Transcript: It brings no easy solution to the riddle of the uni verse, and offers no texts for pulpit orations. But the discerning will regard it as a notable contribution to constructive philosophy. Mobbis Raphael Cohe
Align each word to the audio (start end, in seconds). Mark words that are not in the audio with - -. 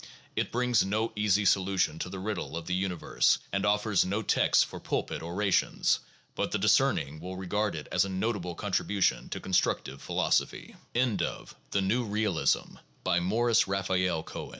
It 0.35 0.51
brings 0.51 0.83
no 0.83 1.11
easy 1.15 1.45
solution 1.45 1.99
to 1.99 2.09
the 2.09 2.17
riddle 2.17 2.57
of 2.57 2.65
the 2.65 2.73
uni 2.73 2.95
verse, 2.95 3.37
and 3.53 3.67
offers 3.67 4.03
no 4.03 4.23
texts 4.23 4.63
for 4.63 4.79
pulpit 4.79 5.21
orations. 5.21 5.99
But 6.33 6.49
the 6.51 6.57
discerning 6.57 7.19
will 7.19 7.35
regard 7.37 7.75
it 7.75 7.87
as 7.91 8.03
a 8.03 8.09
notable 8.09 8.55
contribution 8.55 9.29
to 9.29 9.39
constructive 9.39 10.01
philosophy. 10.01 10.75
Mobbis 10.95 11.77
Raphael 13.67 14.23
Cohe 14.23 14.49